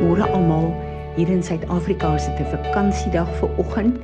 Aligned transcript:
Môre 0.00 0.24
almal, 0.32 0.70
hier 1.16 1.28
in 1.28 1.42
Suid-Afrika 1.44 2.16
dit 2.16 2.38
'n 2.40 2.56
vakansiedag 2.56 3.28
vir 3.36 3.50
oggend 3.58 3.98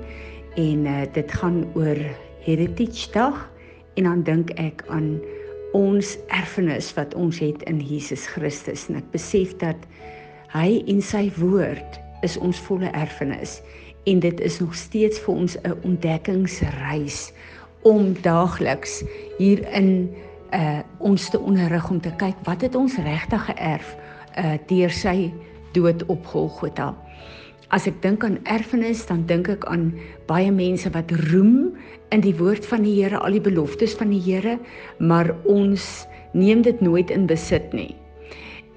en 0.57 0.85
uh, 0.87 1.07
dit 1.13 1.33
gaan 1.33 1.65
oor 1.73 1.97
Heritage 2.45 3.13
Dag 3.13 3.49
en 3.95 4.05
dan 4.05 4.23
dink 4.23 4.51
ek 4.51 4.85
aan 4.89 5.21
ons 5.73 6.19
erfenis 6.29 6.93
wat 6.95 7.15
ons 7.15 7.39
het 7.39 7.63
in 7.63 7.81
Jesus 7.81 8.27
Christus 8.27 8.89
en 8.89 9.01
ek 9.01 9.09
besef 9.11 9.57
dat 9.57 9.89
hy 10.53 10.85
en 10.87 11.01
sy 11.01 11.33
woord 11.41 11.97
is 12.21 12.37
ons 12.37 12.61
volle 12.69 12.93
erfenis 12.93 13.63
en 14.05 14.21
dit 14.21 14.41
is 14.41 14.61
nog 14.61 14.77
steeds 14.77 15.19
vir 15.25 15.35
ons 15.35 15.57
'n 15.65 15.81
ontdekkingsreis 15.83 17.33
om 17.89 18.13
daagliks 18.21 19.01
hier 19.39 19.65
in 19.73 20.13
uh 20.53 20.85
ons 20.99 21.31
te 21.31 21.41
onderrig 21.41 21.91
om 21.91 22.01
te 22.01 22.13
kyk 22.21 22.37
wat 22.45 22.61
het 22.61 22.75
ons 22.77 23.01
regtig 23.01 23.49
geërf 23.49 23.97
uh 24.37 24.61
deur 24.69 24.93
sy 24.93 25.33
dood 25.77 26.05
op 26.13 26.25
Golgotha. 26.33 26.95
As 27.75 27.87
ek 27.91 27.99
dink 28.03 28.25
aan 28.25 28.39
erfenis, 28.47 29.05
dan 29.09 29.25
dink 29.27 29.51
ek 29.51 29.67
aan 29.71 29.91
baie 30.31 30.53
mense 30.55 30.91
wat 30.95 31.11
roem 31.33 31.75
in 32.15 32.23
die 32.23 32.35
woord 32.39 32.67
van 32.71 32.87
die 32.87 32.95
Here, 33.01 33.19
al 33.19 33.35
die 33.35 33.43
beloftes 33.43 33.97
van 33.99 34.13
die 34.15 34.23
Here, 34.23 34.57
maar 34.99 35.35
ons 35.51 36.07
neem 36.37 36.63
dit 36.63 36.81
nooit 36.85 37.11
in 37.11 37.27
besit 37.27 37.73
nie. 37.75 37.95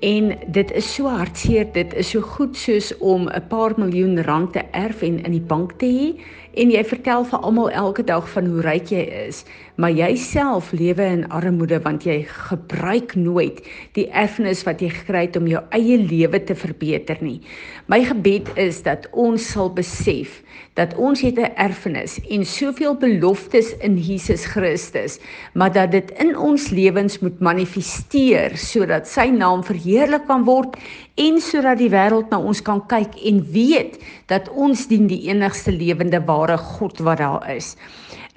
En 0.01 0.31
dit 0.55 0.71
is 0.79 0.87
so 0.95 1.11
hartseer, 1.11 1.67
dit 1.75 1.93
is 1.99 2.13
so 2.15 2.23
goed 2.23 2.55
soos 2.57 2.93
om 3.03 3.27
'n 3.27 3.47
paar 3.51 3.75
miljoen 3.77 4.23
rand 4.23 4.53
te 4.53 4.63
erf 4.71 5.01
en 5.03 5.19
in 5.23 5.31
die 5.31 5.47
bank 5.53 5.77
te 5.79 5.85
hê 5.85 6.07
en 6.53 6.71
jy 6.71 6.83
vertel 6.83 7.25
vir 7.29 7.43
almal 7.45 7.69
elke 7.69 8.03
dag 8.03 8.25
van 8.33 8.47
hoe 8.49 8.61
ryk 8.65 8.91
jy 8.93 9.03
is, 9.27 9.43
maar 9.79 9.93
jy 9.95 10.09
self 10.19 10.71
lewe 10.75 11.05
in 11.05 11.23
armoede 11.31 11.79
want 11.85 12.03
jy 12.07 12.17
gebruik 12.49 13.15
nooit 13.15 13.61
die 13.95 14.07
erfenis 14.11 14.65
wat 14.67 14.81
jy 14.83 14.89
gekry 14.91 15.25
het 15.27 15.37
om 15.39 15.47
jou 15.47 15.61
eie 15.75 15.97
lewe 16.01 16.41
te 16.43 16.55
verbeter 16.57 17.21
nie. 17.23 17.39
My 17.87 18.01
gebed 18.03 18.51
is 18.59 18.81
dat 18.83 19.07
ons 19.13 19.45
sal 19.53 19.71
besef 19.73 20.41
dat 20.75 20.95
ons 20.95 21.21
het 21.21 21.39
'n 21.39 21.55
erfenis 21.55 22.19
en 22.29 22.45
soveel 22.45 22.95
beloftes 22.95 23.77
in 23.77 23.97
Jesus 23.97 24.45
Christus, 24.45 25.19
maar 25.53 25.71
dat 25.71 25.91
dit 25.91 26.11
in 26.11 26.37
ons 26.37 26.69
lewens 26.69 27.19
moet 27.19 27.39
manifesteer 27.39 28.57
sodat 28.57 29.07
sy 29.07 29.27
naam 29.27 29.63
verheerlik 29.63 30.25
kan 30.27 30.43
word 30.43 30.75
en 31.15 31.39
sodat 31.41 31.77
die 31.77 31.89
wêreld 31.89 32.29
na 32.29 32.39
ons 32.39 32.61
kan 32.61 32.79
kyk 32.87 33.15
en 33.25 33.41
weet 33.51 33.97
dat 34.25 34.49
ons 34.49 34.87
dien 34.87 35.07
die 35.07 35.27
enigste 35.29 35.71
lewende 35.71 36.21
ware 36.39 36.57
God 36.57 37.03
wat 37.05 37.19
daar 37.21 37.43
is. 37.51 37.75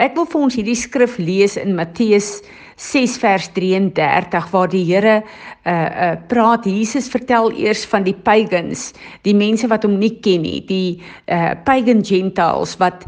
Ek 0.03 0.17
wil 0.19 0.27
vir 0.27 0.45
ons 0.49 0.59
hierdie 0.59 0.79
skrif 0.79 1.19
lees 1.21 1.55
in 1.61 1.77
Matteus 1.79 2.41
6 2.83 3.19
vers 3.23 3.49
33 3.55 4.49
waar 4.51 4.71
die 4.73 4.83
Here 4.89 5.21
uh 5.23 5.73
uh 5.73 6.15
praat 6.29 6.67
Jesus 6.67 7.11
vertel 7.13 7.53
eers 7.55 7.85
van 7.87 8.03
die 8.03 8.17
pagans, 8.17 8.91
die 9.23 9.37
mense 9.37 9.69
wat 9.71 9.85
hom 9.87 9.99
nie 10.01 10.17
ken 10.25 10.43
nie, 10.43 10.61
die 10.67 11.03
uh 11.31 11.53
pagan 11.67 12.03
gentiles 12.03 12.75
wat 12.81 13.07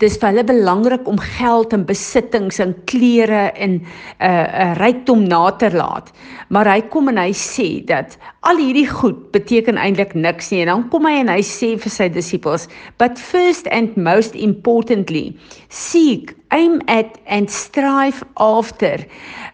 dis 0.00 0.16
vir 0.16 0.30
hulle 0.30 0.44
belangrik 0.48 1.08
om 1.08 1.18
geld 1.20 1.74
en 1.76 1.84
besittings 1.88 2.60
en 2.62 2.72
klere 2.88 3.50
en 3.52 3.72
'n 3.76 3.80
uh, 3.80 4.26
'n 4.26 4.70
uh, 4.70 4.74
rykdom 4.80 5.26
na 5.28 5.50
te 5.50 5.70
laat. 5.72 6.12
Maar 6.48 6.66
hy 6.72 6.80
kom 6.90 7.08
en 7.08 7.18
hy 7.18 7.32
sê 7.32 7.84
dat 7.84 8.16
al 8.40 8.56
hierdie 8.56 8.88
goed 8.88 9.30
beteken 9.32 9.76
eintlik 9.76 10.14
niks 10.14 10.50
nie. 10.50 10.62
En 10.62 10.66
dan 10.66 10.88
kom 10.88 11.06
hy 11.06 11.20
en 11.20 11.28
hy 11.28 11.42
sê 11.42 11.76
vir 11.78 11.90
sy 11.90 12.08
disippels, 12.08 12.68
"But 12.98 13.18
first 13.18 13.68
and 13.68 13.96
most 13.96 14.34
importantly, 14.34 15.36
seek, 15.68 16.34
aim 16.50 16.80
at 16.88 17.18
and 17.26 17.50
strive 17.50 18.24
after 18.36 19.06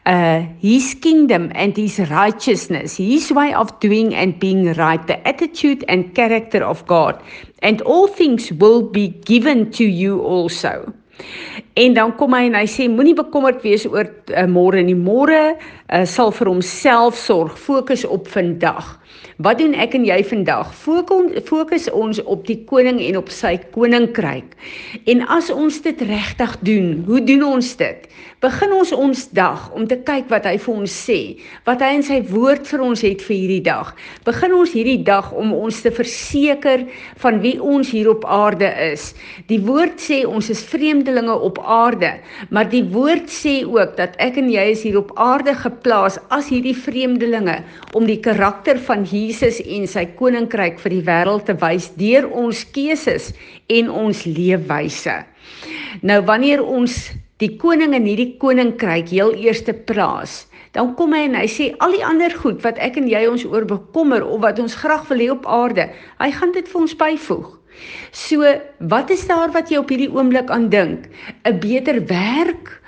uh 0.06 0.46
his 0.60 0.94
kingdom 0.94 1.50
and 1.54 1.76
his 1.76 1.98
righteousness, 1.98 2.96
his 2.96 3.30
way 3.32 3.52
of 3.54 3.78
doing 3.80 4.14
and 4.14 4.38
being 4.38 4.72
right, 4.74 5.06
the 5.06 5.18
attitude 5.26 5.84
and 5.88 6.14
character 6.14 6.64
of 6.64 6.86
God." 6.86 7.14
And 7.62 7.82
all 7.82 8.06
things 8.08 8.52
will 8.52 8.82
be 8.82 9.08
given 9.24 9.70
to 9.72 9.84
you 9.84 10.20
also. 10.20 10.92
En 11.76 11.94
dan 11.96 12.12
kom 12.16 12.34
hy 12.36 12.46
en 12.50 12.56
hy 12.58 12.66
sê 12.68 12.86
moenie 12.92 13.16
bekommerd 13.16 13.62
wees 13.64 13.86
oor 13.88 14.08
uh, 14.08 14.44
môre 14.48 14.82
nie. 14.84 14.96
Môre 14.96 15.56
uh, 15.92 16.04
sal 16.04 16.32
vir 16.34 16.50
homself 16.50 17.18
sorg. 17.18 17.58
Fokus 17.58 18.04
op 18.04 18.28
vandag. 18.28 18.96
Wat 19.36 19.58
doen 19.60 19.74
ek 19.76 19.94
en 19.96 20.04
jy 20.08 20.18
vandag? 20.24 20.72
Fokus 20.76 21.88
ons 21.92 22.20
op 22.24 22.46
die 22.48 22.58
koning 22.68 23.02
en 23.04 23.18
op 23.20 23.28
sy 23.32 23.56
koninkryk. 23.74 24.56
En 25.04 25.24
as 25.32 25.50
ons 25.52 25.76
dit 25.84 26.06
regtig 26.08 26.56
doen, 26.64 26.88
hoe 27.08 27.20
doen 27.24 27.44
ons 27.56 27.72
dit? 27.76 28.08
Begin 28.44 28.72
ons 28.76 28.92
ons 28.92 29.22
dag 29.36 29.68
om 29.76 29.86
te 29.88 29.96
kyk 30.08 30.28
wat 30.32 30.44
hy 30.48 30.56
vir 30.60 30.72
ons 30.74 30.92
sê, 30.92 31.18
wat 31.68 31.84
hy 31.84 31.90
in 31.98 32.04
sy 32.04 32.18
woord 32.28 32.66
vir 32.68 32.82
ons 32.84 33.04
het 33.04 33.22
vir 33.24 33.36
hierdie 33.36 33.64
dag. 33.64 33.92
Begin 34.28 34.56
ons 34.56 34.72
hierdie 34.76 35.02
dag 35.04 35.30
om 35.36 35.54
ons 35.56 35.80
te 35.84 35.92
verseker 35.92 36.84
van 37.22 37.40
wie 37.44 37.56
ons 37.60 37.92
hier 37.92 38.10
op 38.12 38.24
aarde 38.28 38.68
is. 38.88 39.10
Die 39.52 39.60
woord 39.64 40.00
sê 40.04 40.22
ons 40.28 40.50
is 40.52 40.64
vreemdelinge 40.68 41.36
op 41.48 41.60
aarde, 41.60 42.14
maar 42.50 42.68
die 42.72 42.84
woord 42.92 43.32
sê 43.32 43.58
ook 43.64 43.96
dat 44.00 44.16
ek 44.22 44.40
en 44.40 44.52
jy 44.52 44.68
is 44.72 44.84
hier 44.84 45.00
op 45.00 45.12
aarde 45.20 45.56
geplaas 45.56 45.75
as 45.84 46.48
hierdie 46.48 46.74
vreemdelinge 46.74 47.62
om 47.94 48.06
die 48.06 48.20
karakter 48.20 48.78
van 48.78 49.04
Jesus 49.04 49.60
en 49.60 49.86
sy 49.86 50.06
koninkryk 50.18 50.78
vir 50.78 50.90
die 50.90 51.04
wêreld 51.04 51.46
te 51.46 51.54
wys 51.60 51.90
deur 51.96 52.28
ons 52.32 52.64
keuses 52.72 53.32
en 53.68 53.90
ons 53.90 54.24
leefwyse. 54.24 55.24
Nou 56.02 56.20
wanneer 56.24 56.62
ons 56.62 57.10
die 57.38 57.56
koning 57.60 57.94
in 57.94 58.06
hierdie 58.06 58.36
koninkryk 58.40 59.08
heel 59.12 59.34
eerste 59.34 59.72
plaas, 59.72 60.46
dan 60.72 60.94
kom 60.96 61.12
hy 61.12 61.26
en 61.28 61.36
hy 61.36 61.46
sê 61.48 61.70
al 61.80 61.92
die 61.96 62.04
ander 62.04 62.32
goed 62.36 62.62
wat 62.64 62.78
ek 62.78 62.96
en 63.00 63.08
jy 63.08 63.26
ons 63.28 63.44
oor 63.48 63.64
bekommer 63.64 64.24
of 64.24 64.42
wat 64.44 64.58
ons 64.60 64.76
graag 64.76 65.06
wil 65.08 65.22
hê 65.22 65.30
op 65.32 65.46
aarde, 65.48 65.88
hy 66.20 66.30
gaan 66.32 66.52
dit 66.52 66.68
vir 66.68 66.80
ons 66.82 66.96
byvoeg. 66.96 67.52
So, 68.12 68.48
wat 68.88 69.10
is 69.12 69.26
daar 69.28 69.52
wat 69.52 69.70
jy 69.72 69.80
op 69.82 69.90
hierdie 69.92 70.12
oomblik 70.12 70.50
aan 70.52 70.70
dink? 70.72 71.08
'n 71.44 71.60
Beter 71.60 72.00
werk, 72.08 72.80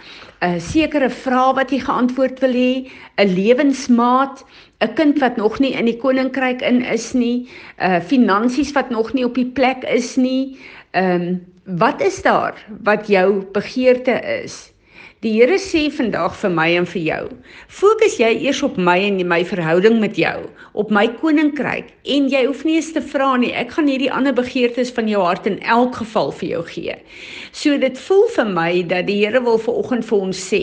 'n 0.43 0.61
sekere 0.61 1.11
vrae 1.11 1.55
wat 1.55 1.71
jy 1.71 1.81
geantwoord 1.81 2.41
wil 2.41 2.55
hê, 2.55 2.87
'n 3.19 3.35
lewensmaat, 3.35 4.45
'n 4.81 4.95
kind 4.95 5.19
wat 5.19 5.37
nog 5.37 5.59
nie 5.61 5.73
in 5.73 5.85
die 5.85 5.99
koninkryk 5.99 6.63
in 6.63 6.83
is 6.83 7.13
nie, 7.15 7.49
'n 7.79 8.01
finansies 8.01 8.73
wat 8.73 8.91
nog 8.91 9.13
nie 9.13 9.25
op 9.25 9.35
die 9.35 9.51
plek 9.59 9.85
is 9.85 10.17
nie, 10.17 10.59
ehm 10.93 11.23
um, 11.23 11.41
Wat 11.69 12.01
is 12.01 12.23
daar 12.23 12.67
wat 12.83 13.07
jou 13.07 13.45
begeerte 13.53 14.41
is? 14.43 14.73
Die 15.19 15.33
Here 15.35 15.57
sê 15.59 15.89
vandag 15.91 16.37
vir 16.39 16.53
my 16.55 16.67
en 16.79 16.85
vir 16.87 17.01
jou: 17.03 17.23
Fokus 17.75 18.21
jy 18.21 18.29
eers 18.37 18.61
op 18.63 18.77
my 18.79 18.95
en 19.03 19.17
my 19.27 19.41
verhouding 19.43 19.97
met 19.99 20.15
jou, 20.15 20.45
op 20.79 20.93
my 20.95 21.09
koninkryk 21.19 21.89
en 22.15 22.29
jy 22.31 22.45
hoef 22.47 22.61
nie 22.63 22.77
eens 22.79 22.93
te 22.95 23.03
vra 23.03 23.33
nie. 23.43 23.51
Ek 23.51 23.75
gaan 23.75 23.91
hierdie 23.91 24.13
ander 24.15 24.37
begeertes 24.37 24.93
van 24.95 25.11
jou 25.11 25.25
hart 25.27 25.49
in 25.51 25.57
elk 25.67 25.99
geval 25.99 26.31
vir 26.39 26.49
jou 26.53 26.61
gee. 26.69 26.95
So 27.51 27.75
dit 27.83 27.99
voel 28.05 28.23
vir 28.37 28.53
my 28.61 28.69
dat 28.93 29.09
die 29.09 29.17
Here 29.25 29.43
wil 29.43 29.59
ver 29.59 29.81
oggend 29.83 30.07
vir 30.07 30.23
ons 30.29 30.45
sê: 30.53 30.63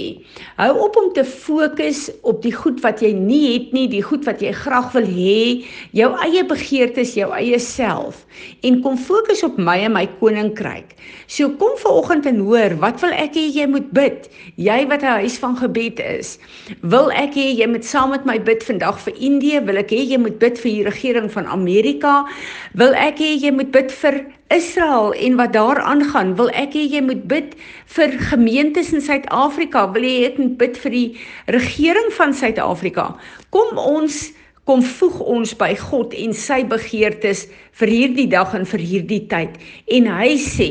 Hou 0.55 0.71
op 0.85 0.95
om 1.03 1.11
te 1.19 1.27
fokus 1.27 2.05
op 2.23 2.39
die 2.47 2.55
goed 2.55 2.79
wat 2.87 3.03
jy 3.03 3.11
nie 3.11 3.43
het 3.57 3.75
nie, 3.75 3.89
die 3.91 4.05
goed 4.07 4.23
wat 4.23 4.39
jy 4.39 4.55
graag 4.55 4.95
wil 4.95 5.11
hê, 5.17 5.65
jou 5.91 6.13
eie 6.29 6.45
begeertes, 6.47 7.17
jou 7.19 7.27
eie 7.35 7.59
self 7.59 8.23
en 8.63 8.79
kom 8.83 8.95
fokus 8.99 9.43
op 9.47 9.59
my 9.59 9.77
en 9.83 9.93
my 9.95 10.05
koninkryk. 10.21 10.95
So 11.27 11.51
kom 11.59 11.75
ver 11.79 11.99
oggend 11.99 12.25
en 12.31 12.39
hoor, 12.47 12.79
wat 12.79 13.03
wil 13.03 13.11
ek 13.15 13.35
hê 13.35 13.45
jy 13.51 13.67
moet 13.71 13.91
bid? 13.95 14.31
Jy 14.55 14.87
wat 14.87 15.01
'n 15.01 15.17
huis 15.21 15.37
van 15.37 15.57
gebed 15.57 15.99
is, 15.99 16.37
wil 16.81 17.11
ek 17.11 17.33
hê 17.33 17.47
jy 17.57 17.67
moet 17.67 17.85
saam 17.85 18.09
met 18.09 18.25
my 18.25 18.39
bid 18.39 18.63
vandag 18.63 18.99
vir 18.99 19.13
Indië, 19.17 19.65
wil 19.65 19.77
ek 19.77 19.89
hê 19.89 20.01
jy 20.05 20.17
moet 20.17 20.39
bid 20.39 20.59
vir 20.59 20.71
die 20.71 20.83
regering 20.83 21.31
van 21.31 21.45
Amerika, 21.45 22.25
wil 22.73 22.93
ek 22.93 23.17
hê 23.19 23.33
jy 23.41 23.51
moet 23.51 23.71
bid 23.71 23.91
vir 23.91 24.25
Israel 24.49 25.13
en 25.13 25.35
wat 25.35 25.53
daar 25.53 25.81
aangaan, 25.81 26.35
wil 26.35 26.49
ek 26.53 26.73
hê 26.77 26.85
jy 26.85 27.01
moet 27.01 27.27
bid 27.27 27.55
vir 27.85 28.09
gemeentes 28.29 28.93
in 28.93 29.01
Suid-Afrika, 29.01 29.91
wil 29.93 30.03
jy 30.03 30.25
ek 30.25 30.37
moet 30.37 30.57
bid 30.57 30.77
vir 30.77 30.91
die 30.91 31.17
regering 31.47 32.11
van 32.13 32.33
Suid-Afrika. 32.33 33.15
Kom 33.49 33.77
ons 33.77 34.31
kom 34.65 34.81
voeg 34.81 35.19
ons 35.21 35.53
by 35.57 35.73
God 35.77 36.13
en 36.17 36.33
sy 36.33 36.63
begeertes 36.67 37.45
vir 37.79 37.91
hierdie 37.91 38.27
dag 38.31 38.53
en 38.57 38.65
vir 38.65 38.81
hierdie 38.81 39.21
tyd. 39.29 39.57
En 39.93 40.09
hy 40.09 40.35
sê, 40.41 40.69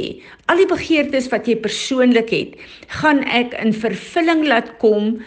al 0.50 0.62
die 0.62 0.70
begeertes 0.70 1.30
wat 1.32 1.46
jy 1.48 1.56
persoonlik 1.62 2.32
het, 2.34 2.56
gaan 3.00 3.22
ek 3.24 3.54
in 3.62 3.74
vervulling 3.76 4.46
laat 4.50 4.74
kom 4.82 5.20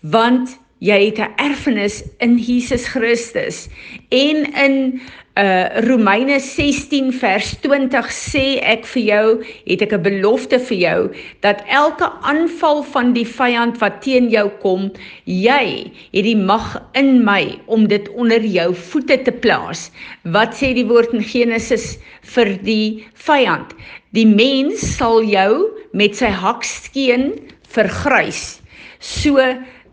want 0.00 0.56
jy 0.80 0.98
het 1.06 1.18
'n 1.20 1.32
erfenis 1.36 2.02
in 2.18 2.38
Jesus 2.38 2.86
Christus. 2.88 3.68
En 4.08 4.52
in 4.54 5.00
uh 5.38 5.80
Romeine 5.86 6.40
16 6.40 7.12
vers 7.12 7.54
20 7.62 8.08
sê 8.10 8.58
ek 8.60 8.84
vir 8.84 9.02
jou, 9.02 9.26
het 9.66 9.82
ek 9.82 9.92
'n 9.92 10.02
belofte 10.02 10.58
vir 10.58 10.78
jou 10.78 11.00
dat 11.40 11.62
elke 11.68 12.10
aanval 12.22 12.82
van 12.82 13.12
die 13.12 13.24
vyand 13.24 13.78
wat 13.78 14.02
teen 14.02 14.28
jou 14.30 14.50
kom, 14.60 14.90
jy 15.24 15.92
het 16.12 16.24
die 16.24 16.36
mag 16.36 16.82
in 16.92 17.24
my 17.24 17.60
om 17.66 17.86
dit 17.86 18.08
onder 18.08 18.42
jou 18.42 18.74
voete 18.74 19.22
te 19.22 19.32
plaas. 19.32 19.90
Wat 20.24 20.54
sê 20.54 20.74
die 20.74 20.86
woord 20.86 21.14
in 21.14 21.22
Genesis 21.22 21.98
vir 22.22 22.58
die 22.62 23.06
vyand? 23.14 23.72
Die 24.12 24.26
mens 24.26 24.96
sal 24.96 25.22
jou 25.22 25.70
met 25.92 26.16
sy 26.16 26.28
hakskeen 26.28 27.32
vergrys. 27.68 28.60
So 28.98 29.38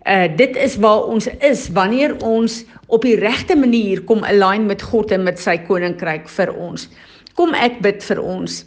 Uh 0.07 0.27
dit 0.39 0.55
is 0.55 0.77
waar 0.79 1.03
ons 1.03 1.27
is 1.27 1.67
wanneer 1.75 2.15
ons 2.23 2.61
op 2.87 3.03
die 3.03 3.17
regte 3.19 3.55
manier 3.59 3.99
kom 4.07 4.23
align 4.23 4.65
met 4.65 4.81
God 4.81 5.11
en 5.11 5.25
met 5.27 5.39
sy 5.39 5.57
koninkryk 5.67 6.29
vir 6.31 6.53
ons. 6.55 6.87
Kom 7.37 7.53
ek 7.53 7.83
bid 7.85 8.01
vir 8.01 8.17
ons. 8.17 8.63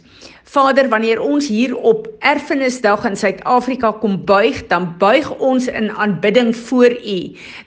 Vader, 0.51 0.87
wanneer 0.91 1.19
ons 1.23 1.45
hier 1.47 1.73
op 1.75 2.09
Erfenisdag 2.27 3.03
in 3.07 3.17
Suid-Afrika 3.19 3.93
kom 3.99 4.17
buig, 4.27 4.61
dan 4.67 4.89
buig 4.99 5.27
ons 5.43 5.67
in 5.67 5.89
aanbidding 5.91 6.53
voor 6.67 6.91
U. 6.91 7.17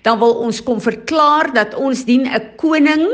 Dan 0.04 0.18
wil 0.20 0.34
ons 0.44 0.62
kom 0.64 0.80
verklaar 0.84 1.48
dat 1.56 1.76
ons 1.76 2.04
dien 2.08 2.24
'n 2.24 2.42
koning, 2.60 3.04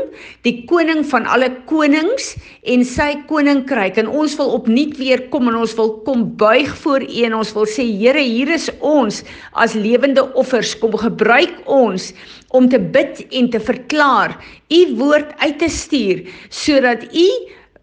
die 0.47 0.63
koning 0.71 1.05
van 1.07 1.27
alle 1.27 1.51
konings 1.67 2.35
en 2.63 2.83
sy 2.83 3.15
koninkryk 3.27 3.97
en 3.97 4.07
ons 4.07 4.35
wil 4.35 4.51
opnuut 4.59 4.97
weer 4.97 5.27
kom 5.29 5.47
en 5.47 5.55
ons 5.55 5.75
wil 5.75 5.99
kom 6.03 6.35
buig 6.35 6.71
voor 6.83 7.01
U 7.03 7.23
en 7.23 7.35
ons 7.35 7.53
wil 7.53 7.65
sê 7.65 7.83
Here, 7.83 8.23
hier 8.23 8.49
is 8.49 8.69
ons 8.79 9.23
as 9.53 9.73
lewende 9.73 10.33
offers, 10.35 10.75
kom 10.79 10.95
gebruik 10.95 11.59
ons 11.65 12.13
om 12.49 12.69
te 12.69 12.79
bid 12.79 13.25
en 13.31 13.49
te 13.49 13.59
verklaar, 13.59 14.35
U 14.71 14.95
woord 14.95 15.31
uit 15.37 15.59
te 15.59 15.69
stuur 15.69 16.27
sodat 16.49 17.03
U 17.13 17.27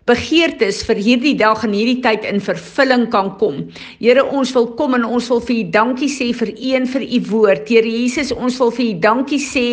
begeertes 0.09 0.81
vir 0.89 1.01
hierdie 1.05 1.35
dag 1.39 1.61
en 1.67 1.75
hierdie 1.77 2.01
tyd 2.05 2.25
in 2.29 2.41
vervulling 2.43 3.07
kan 3.13 3.31
kom. 3.41 3.61
Here, 4.01 4.25
ons 4.25 4.55
wil 4.57 4.71
kom 4.79 4.97
en 4.97 5.05
ons 5.05 5.29
wil 5.33 5.43
vir 5.45 5.57
U 5.59 5.65
dankie 5.75 6.09
sê 6.13 6.31
vir 6.37 6.55
U 6.55 6.73
en 6.79 6.89
vir 6.95 7.05
U 7.05 7.21
woord. 7.29 7.69
Here 7.69 7.93
Jesus, 7.93 8.33
ons 8.33 8.59
wil 8.63 8.73
vir 8.75 8.87
U 8.87 8.95
dankie 9.05 9.41
sê 9.43 9.67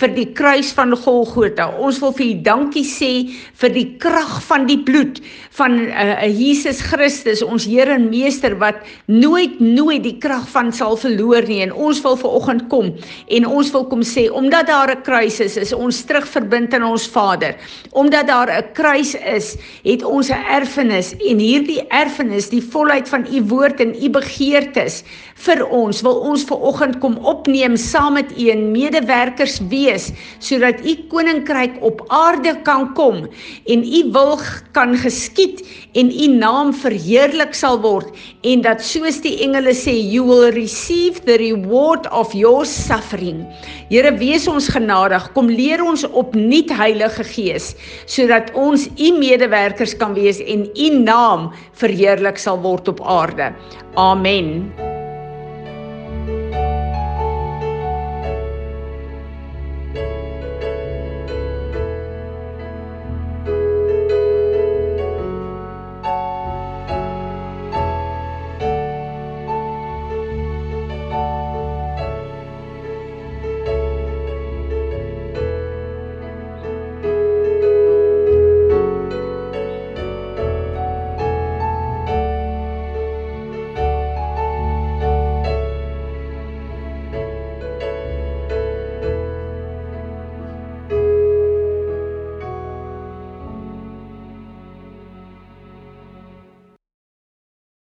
vir 0.00 0.14
die 0.16 0.28
kruis 0.38 0.72
van 0.76 0.96
Golgotha. 0.96 1.68
Ons 1.78 2.00
wil 2.02 2.14
vir 2.16 2.26
U 2.30 2.34
dankie 2.48 2.86
sê 2.88 3.12
vir 3.60 3.74
die 3.76 3.86
krag 4.02 4.38
van 4.48 4.66
die 4.70 4.80
bloed 4.80 5.20
van 5.52 5.76
uh, 5.92 6.24
Jesus 6.24 6.80
Christus, 6.80 7.42
ons 7.44 7.66
Here 7.68 7.92
en 7.98 8.08
Meester 8.08 8.56
wat 8.60 8.80
nooit 9.12 9.60
nooit 9.60 10.00
die 10.04 10.16
krag 10.22 10.46
van 10.52 10.72
sal 10.72 10.96
verloor 11.00 11.44
nie. 11.48 11.60
En 11.66 11.74
ons 11.76 12.00
wil 12.04 12.16
ver 12.20 12.38
oggend 12.40 12.66
kom 12.72 12.92
en 13.28 13.48
ons 13.48 13.72
wil 13.74 13.84
kom 13.90 14.04
sê 14.06 14.28
omdat 14.32 14.70
daar 14.72 14.90
'n 14.96 15.02
kruis 15.04 15.40
is, 15.40 15.56
is 15.56 15.72
ons 15.72 16.02
terugverbind 16.08 16.74
aan 16.74 16.84
ons 16.88 17.06
Vader. 17.06 17.56
Omdat 17.92 18.26
daar 18.26 18.50
'n 18.50 18.72
kruis 18.72 19.14
is, 19.14 19.56
het 19.82 20.02
ons 20.06 20.30
'n 20.30 20.44
erfenis 20.46 21.10
en 21.18 21.38
hierdie 21.38 21.82
erfenis, 21.88 22.48
die 22.48 22.62
volheid 22.62 23.08
van 23.08 23.26
u 23.26 23.42
woord 23.42 23.80
en 23.80 23.94
u 24.04 24.08
begeertes 24.10 25.02
vir 25.34 25.66
ons, 25.66 26.02
wil 26.02 26.20
ons 26.30 26.44
ver 26.44 26.56
oggend 26.56 26.98
kom 27.00 27.16
opneem 27.18 27.76
saam 27.76 28.12
met 28.12 28.30
u 28.38 28.48
en 28.48 28.70
medewerkers 28.70 29.58
wees 29.68 30.12
sodat 30.38 30.86
u 30.86 30.94
koninkryk 31.08 31.82
op 31.82 32.04
aarde 32.08 32.54
kan 32.62 32.94
kom 32.94 33.28
en 33.66 33.84
u 33.84 34.10
wil 34.12 34.38
kan 34.72 34.96
geskied 34.96 35.66
en 35.94 36.10
u 36.10 36.26
naam 36.26 36.72
verheerlik 36.74 37.54
sal 37.54 37.80
word 37.80 38.14
en 38.42 38.62
dat 38.62 38.82
soos 38.82 39.20
die 39.20 39.42
engele 39.42 39.74
sê 39.74 39.90
you 39.90 40.24
will 40.24 40.50
receive 40.52 41.20
the 41.24 41.36
reward 41.36 42.10
of 42.12 42.32
your 42.32 42.64
suffering. 42.64 43.46
Here 43.90 44.16
wees 44.16 44.46
ons 44.48 44.68
genadig, 44.68 45.32
kom 45.32 45.48
leer 45.48 45.82
ons 45.84 46.04
opnuut 46.04 46.70
Heilige 46.70 47.24
Gees 47.24 47.74
sodat 48.06 48.52
ons 48.54 48.88
u 48.96 49.12
medewerkers 49.18 49.71
medewerkers 49.72 49.96
kan 49.96 50.14
wees 50.14 50.38
en 50.38 50.68
u 50.76 51.02
naam 51.02 51.52
verheerlik 51.72 52.38
sal 52.38 52.60
word 52.60 52.88
op 52.88 53.00
aarde. 53.00 53.52
Amen. 53.94 54.91